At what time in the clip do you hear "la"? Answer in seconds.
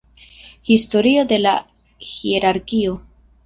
1.41-1.53